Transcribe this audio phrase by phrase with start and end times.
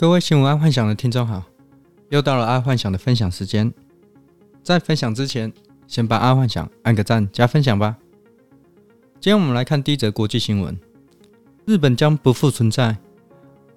[0.00, 1.42] 各位新闻爱幻想的听众好，
[2.10, 3.74] 又到了爱幻想的分享时间。
[4.62, 5.52] 在分享之前，
[5.88, 7.96] 先帮爱幻想按个赞加分享吧。
[9.18, 10.78] 今天我们来看第一则国际新闻：
[11.64, 12.96] 日本将不复存在。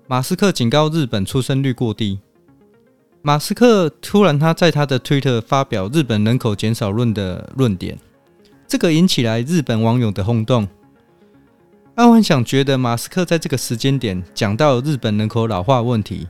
[0.05, 2.19] 马斯克警告日本出生率过低。
[3.23, 7.97] 马斯克突然他在他的推特发表日本人口减少论的论点，
[8.67, 10.67] 这个引起来日本网友的轰动。
[12.01, 16.27] 爱幻想觉得马斯克在这个时间点讲到日本人口老化问题，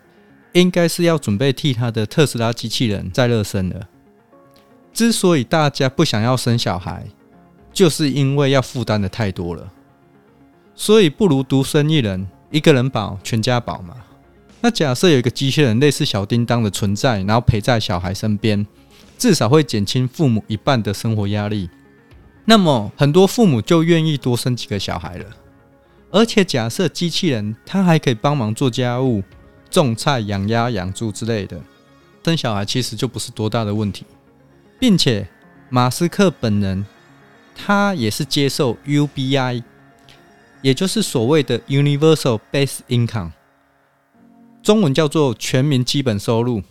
[0.51, 3.87] 应该是要准备替他的特斯拉机器人再热身了。
[4.91, 7.05] 之所以大家不想要生小孩，
[7.71, 9.71] 就是因为要负担的太多了，
[10.75, 13.95] 所以不如独生一人，一个人保全家保嘛。
[14.59, 18.67] 那假设有一个机器人类似小叮当的存在，然后陪在小孩身边，
[19.17, 21.69] 至少会减轻父母一半的生活压力。
[22.43, 25.25] 那么很多父母就愿意多生几个小孩了。
[26.11, 29.23] 而且假设机器人它还可以帮忙做家务、
[29.69, 31.59] 种菜、养鸭、养猪之类的，
[32.23, 34.05] 生小孩其实就不是多大的问题，
[34.77, 35.27] 并且
[35.69, 36.85] 马斯克本人
[37.55, 39.63] 他也是接受 UBI，
[40.61, 43.31] 也就是所谓的 Universal Basic Income，
[44.61, 46.61] 中文叫做全民基本收入，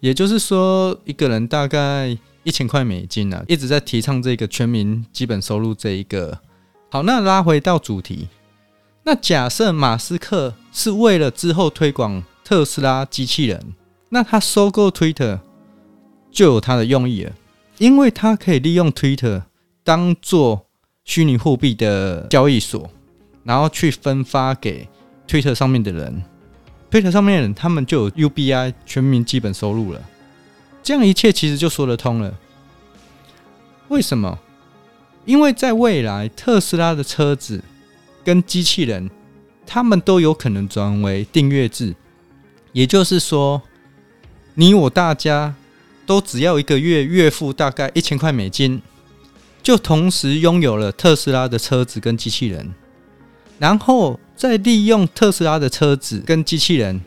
[0.00, 6.36] 也就是说一个人大概一千块美金啊，一直在提倡这个全民基本收入这一个。
[6.90, 8.26] 好，那拉回到主题。
[9.02, 13.74] 那假设马斯克是为了之后推广特斯拉机器人，
[14.10, 15.40] 那他收购 Twitter
[16.30, 17.32] 就有他的用意了，
[17.78, 19.42] 因为他可以利用 Twitter
[19.82, 20.66] 当做
[21.04, 22.90] 虚拟货币的交易所，
[23.42, 24.86] 然后去分发给
[25.26, 26.22] Twitter 上面的人
[26.90, 30.00] ，Twitter 上面的人他们就有 UBI 全民基本收入了，
[30.82, 32.38] 这样一切其实就说得通了。
[33.88, 34.38] 为什么？
[35.24, 37.64] 因为在未来特斯拉的车子。
[38.24, 39.10] 跟机器人，
[39.66, 41.94] 他们都有可能转为订阅制，
[42.72, 43.62] 也就是说，
[44.54, 45.54] 你我大家
[46.06, 48.80] 都只要一个月月付大概一千块美金，
[49.62, 52.74] 就同时拥有了特斯拉的车子跟机器人，
[53.58, 57.00] 然后再利用特斯拉的车子跟机器人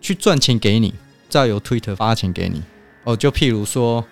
[0.00, 0.94] 去赚钱给你，
[1.28, 2.62] 再由 Twitter 发钱给你。
[3.04, 4.04] 哦，就譬如说。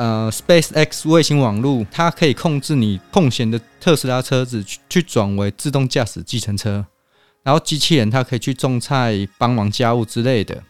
[0.00, 6.86] 呃，SpaceX 卫星网络，它可以控制你空闲的特斯拉车子去去转为自动驾驶计程车，
[7.42, 10.62] 然后机器人它可以去种菜、帮忙家务之类的。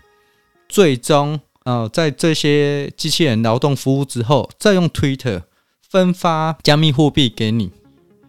[0.68, 5.42] 最终，呃，在这些机器人劳动服务之后，再用 Twitter
[5.88, 7.70] 分发加密货币给你，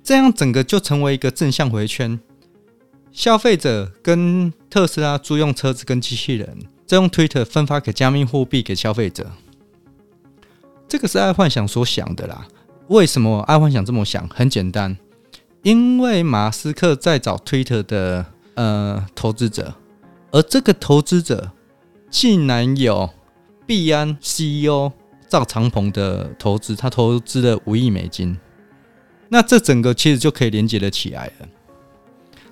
[0.04, 2.20] 这样整个就成为一个正向回圈。
[3.12, 9.32] 消费者跟特斯拉租用车子跟机器人，再用 Twitter 分发给加密货币给消费者。
[10.92, 12.46] 这个是爱幻想所想的啦。
[12.90, 14.28] 为什么爱幻想这么想？
[14.28, 14.98] 很简单，
[15.64, 18.26] 因为马斯克在找 Twitter 的
[18.56, 19.74] 呃投资者，
[20.32, 21.50] 而这个投资者
[22.10, 23.10] 竟然有
[23.66, 24.92] 币安 CEO
[25.30, 28.38] 赵长鹏的投资，他投资了五亿美金。
[29.30, 31.48] 那这整个其实就可以连接得起来了。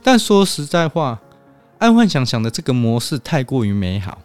[0.01, 1.19] 但说实在话，
[1.79, 4.19] 爱幻想想的这个模式太过于美好。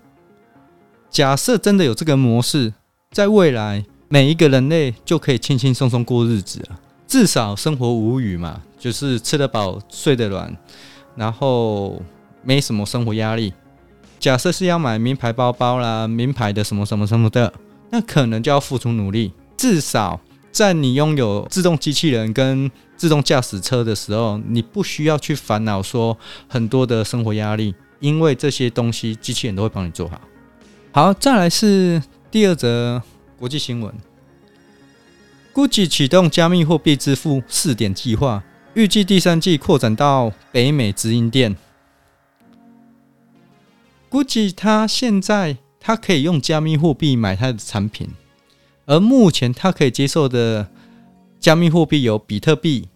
[1.10, 2.74] 假设真的有这个模式，
[3.10, 3.84] 在未来。
[4.08, 10.56] 每一个人类就可以轻轻松松过日子了，至少生活无语嘛，就是吃得饱、睡得软，
[11.16, 12.00] 然后
[12.42, 13.52] 没什么生活压力。
[14.20, 17.52] 假设是要买名牌包包啦、名牌的什么什么什么的，
[17.90, 19.32] 那可能就要付出努力。
[19.56, 20.20] 至少
[20.52, 26.16] 在你拥有自动机器人跟自动驾驶车的时候，你不需要去烦恼说
[26.48, 30.20] 很多的生活压力，因为这些东西机器人都会帮你做好。
[30.92, 33.02] 好，再来是第二则。
[33.44, 33.94] 国际新闻
[35.52, 41.54] ：Gucci 启动加密货币支付试点计划，预计第三季扩展到北美直营店。
[44.10, 48.08] Gucci 它现在它可以用加密货币买它的产品，
[48.86, 50.66] 而目前它可以接受的
[51.38, 52.88] 加密货币有比特币、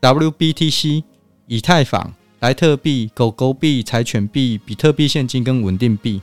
[0.00, 1.04] WBTC、
[1.46, 6.22] 以太坊、莱特币、狗狗币、柴犬币、比特币现金跟稳定币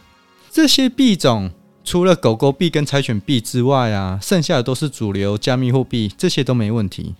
[0.50, 1.52] 这些币种。
[1.92, 7.14] 除了狗狗币跟柴犬币之外啊，剩下的都是主流加密货币，这些都没问题。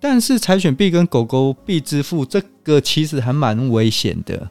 [0.00, 4.48] 但是柴犬币跟狗狗币支付这个其实还蛮危险的，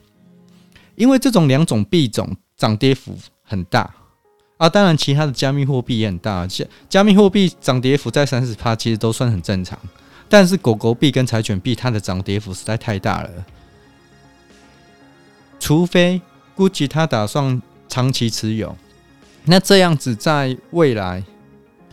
[0.94, 3.91] 因为这种两种币种涨跌幅很大
[4.57, 4.69] 啊。
[4.69, 9.80] 当然，其他的加密货币也很大，加加密货币涨跌幅在三十趴，其实都算很正常。
[10.30, 13.31] 但是狗狗币跟柴犬币它的涨跌幅实在太大了，
[15.59, 16.21] 除非
[16.56, 17.59] Gucci 他打算
[17.89, 18.77] 长期持有。
[19.45, 21.24] 那这样子，在未来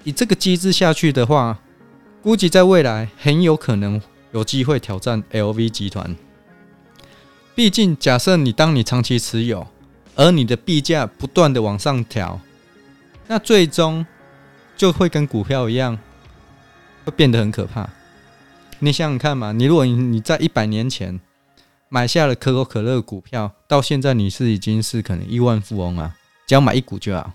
[0.04, 1.58] 以这个机制下去的话，
[2.22, 4.00] 估计在未来很有可能
[4.32, 6.16] 有机会挑战 LV 集团。
[7.54, 9.66] 毕竟，假设你当你长期持有，
[10.14, 12.40] 而你的币价不断的往上调，
[13.26, 14.06] 那最终
[14.76, 15.98] 就会跟股票一样，
[17.04, 17.88] 会变得很可怕。
[18.78, 21.20] 你想想看嘛，你如果你在一百年前
[21.88, 26.14] 买下了可口可乐股票，到现在你是已经是可能亿万富翁啊，
[26.46, 27.32] 只要买一股就好。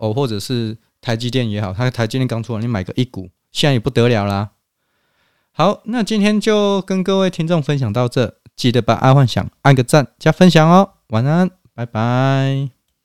[0.00, 4.50] 哦，或者是台积电也好，它台积电刚出来，你买个一股，现在也不得了啦。
[5.52, 8.40] 好，那今天就跟各位听众分享到这。
[8.56, 12.79] 记得把爱幻想按个赞加分享哦，晚安，拜拜。